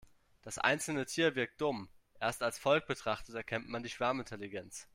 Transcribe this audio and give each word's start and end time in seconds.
Das 0.41 0.57
einzelne 0.57 1.05
Tier 1.05 1.35
wirkt 1.35 1.61
dumm, 1.61 1.87
erst 2.19 2.41
als 2.41 2.57
Volk 2.57 2.87
betrachtet 2.87 3.35
erkennt 3.35 3.69
man 3.69 3.83
die 3.83 3.89
Schwarmintelligenz. 3.91 4.87